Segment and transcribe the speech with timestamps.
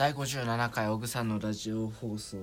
[0.00, 2.38] 第57回オグさんのラジオ放送。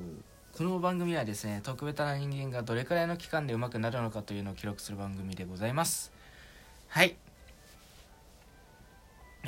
[0.55, 6.11] この番組はですね特別な人間がどれくらいの期間で上手くなるのかというのを記録する番組でございます。
[6.87, 7.15] はい。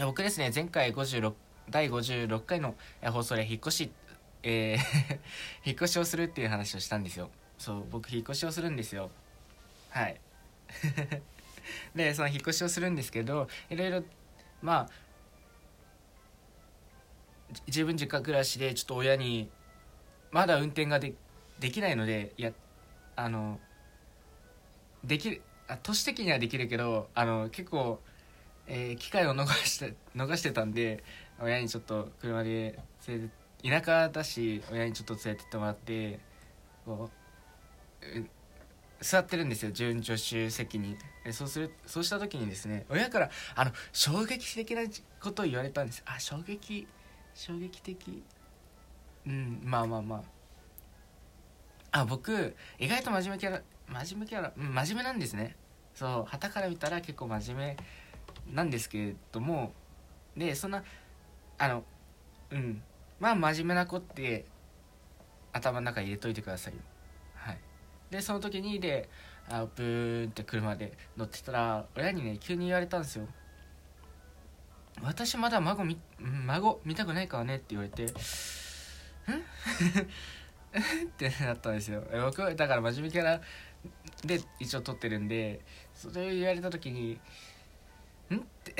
[0.03, 1.33] 僕ですね前回56
[1.69, 3.91] 第56回の放送で引っ越し
[4.41, 5.19] えー
[5.69, 7.29] 引っ越しをするっていう話をしたんですよ。
[7.59, 9.11] そう僕引っ越しをするんですよ。
[9.91, 10.19] はい。
[11.93, 14.03] でその引っ越しをするんですけどいろいろ
[14.63, 15.08] まあ
[17.67, 19.49] 自分実家暮らしでちょっと親に
[20.31, 21.13] まだ運転がで
[21.59, 22.51] できないのでいや
[23.15, 23.59] あの
[25.03, 27.99] できるあ都市的にはできるけどあの結構、
[28.67, 31.03] えー機会を逃して逃してたんで
[31.41, 36.19] 親にちょっと車で連れて田舎だし親にちょっと連れてってもらって
[36.85, 37.09] こ
[38.01, 38.29] う
[39.01, 40.97] 座ってるんですよ準助手席に。
[41.25, 44.81] えそうするそうした時にですね親からあの衝撃的な
[45.21, 46.03] ことを言われたんです。
[46.05, 46.87] あ衝撃
[47.39, 48.21] 衝撃的。
[49.25, 51.99] うんまあまあまあ。
[52.01, 55.55] あ僕意外と真面目キャラ真面目キャラ、うん、真面目なんですね。
[55.95, 57.77] そう旗から見たら結構真面
[58.47, 59.71] 目なんですけれども
[60.35, 60.83] でそんな
[61.57, 61.83] あの
[62.51, 62.81] うん。
[63.21, 64.45] まあ真面目な子って
[65.53, 66.79] 頭の中入れといてくださいよ。
[67.35, 67.57] はい。
[68.11, 69.07] でその時にで
[69.49, 73.25] あブーンって車で乗ってたら親にね急に言われたんですよ。
[75.09, 75.97] 私まだ孫み
[76.45, 78.07] 孫見たくないからねって言われてん？
[78.13, 78.13] っ
[81.17, 82.05] てなったんですよ。
[82.11, 83.41] え僕だから真面目キャラ
[84.23, 85.61] で一応撮ってるんで
[85.95, 87.19] それを言われた時に
[88.29, 88.35] ん？
[88.37, 88.75] って。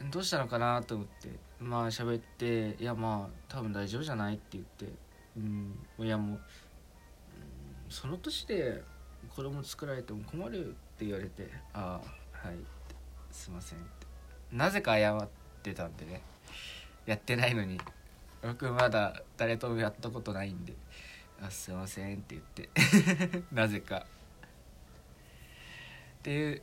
[0.12, 4.92] どうしたのかなと思ってまあ喋って「いやまあ多分大丈夫じゃない?」って言って
[5.38, 6.38] うん親も、
[7.88, 8.84] 「その年で
[9.30, 11.98] 子供作られても困る」って言われて「あ
[12.34, 12.58] あはい」
[13.32, 14.07] すいません」って。
[14.52, 15.28] なぜか謝っ
[15.62, 16.22] てたんでね。
[17.06, 17.80] やってないのに。
[18.42, 20.74] 僕まだ誰ともやったことないんで
[21.42, 22.70] 「あすいません」って言って。
[23.52, 24.06] なぜか。
[26.18, 26.62] っていう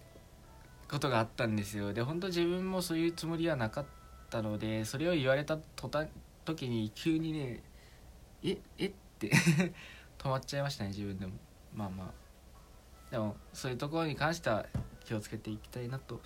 [0.87, 1.93] ことがあったんですよ。
[1.93, 3.85] で本当自分もそういうつもりはなかっ
[4.29, 6.09] たのでそれを言われた途端
[6.45, 7.63] 時に急にね
[8.43, 9.31] 「ええっ?」て。
[10.17, 11.33] 止まっちゃいましたね自分でも。
[11.73, 13.11] まあまあ。
[13.11, 14.65] でもそういうところに関しては
[15.03, 16.21] 気をつけていきたいなと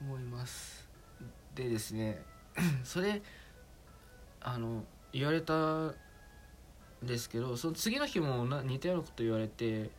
[0.00, 0.83] 思います。
[1.54, 2.22] でですね
[2.84, 3.22] それ
[4.40, 5.94] あの言われたん
[7.02, 9.90] ですけどその次の日も似たようなこと言われて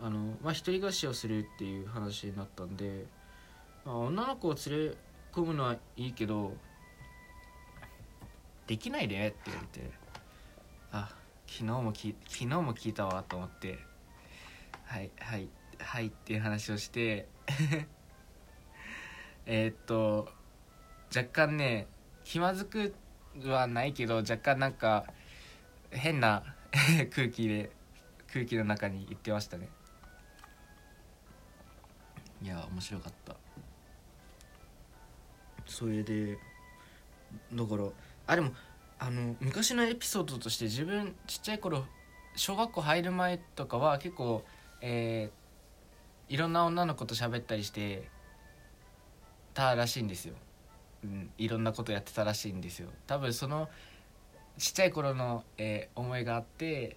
[0.00, 3.04] あのまあ一人暮らしをするっていう話になったんで、
[3.84, 4.94] まあ、女の子を連れ
[5.32, 6.52] 込むのはいいけど
[8.66, 9.90] できないでって言われて
[10.92, 11.08] あ
[11.46, 13.78] 昨日もき昨日も聞いたわと思って
[14.84, 17.26] はいはいはいっていう話をして
[19.46, 20.28] えっと
[21.14, 21.86] 若干ね
[22.24, 22.94] 気まずく
[23.44, 25.04] はないけど若干なんか
[25.90, 26.42] 変な
[27.14, 27.70] 空気で
[28.32, 29.68] 空気の中に行ってましたね。
[32.42, 33.36] いや面白かった。
[35.66, 36.38] それで
[37.52, 37.84] だから
[38.26, 38.52] あでも
[38.98, 41.86] あの昔のエピソードとして自分ちっちゃい頃
[42.36, 44.44] 小学校入る前とかは結構
[44.80, 45.38] えー
[46.28, 48.06] いろんな女の子と喋ったりして
[49.54, 50.34] たらしいんですよ、
[51.04, 52.88] うん、いろんなことやってたらしいんですよ。
[53.06, 53.68] 多分その
[54.58, 56.96] ちっちゃい頃の、えー思いがあって、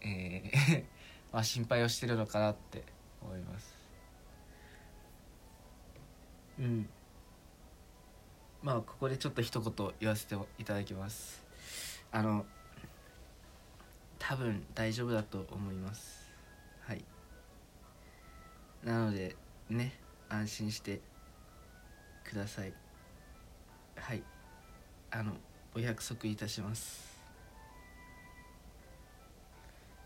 [0.00, 0.84] えー
[1.32, 2.84] まあ、心配をしてるのかなって
[3.22, 3.74] 思います。
[6.58, 6.88] うん。
[8.62, 11.44] まあここでちょっと一言言わせていただきます。
[12.12, 12.44] あの
[14.18, 16.30] 多分大丈夫だと思います。
[16.82, 17.04] はい。
[18.82, 19.36] なので
[19.68, 21.00] ね安心して
[22.30, 22.72] ください。
[23.96, 24.22] はい。
[25.10, 25.32] あの
[25.74, 27.10] お約束いたします。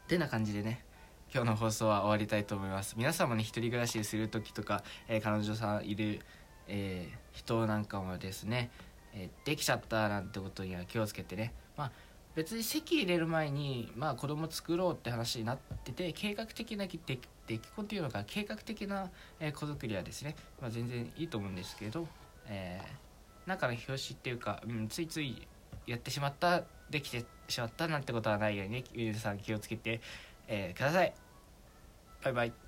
[0.09, 0.85] てな感じでね
[1.33, 2.95] 今日の放送は終わりたいと思います。
[2.97, 6.21] 皆さんもね一人暮らしする時とか、えー彼女さんいる、
[6.69, 8.71] えー人なんかもですね、
[9.13, 11.53] えーできちゃったなんてことには気をつけてね。
[11.77, 11.93] まあ
[12.35, 19.11] 別に籍入れる前にまあ子供作ろうって話になってて計画的な出来出来子っていうのか計画的な、
[19.41, 22.07] えー子作りはですね、まあ、全然いいと思うんですけど、
[22.49, 25.47] えー、なんかの表紙っていうか、うん、ついつい
[25.87, 30.01] やってしまったできてしまったなんてことはないように皆さん気をつけて、
[30.49, 31.13] えーください。
[32.25, 32.64] バイバイ。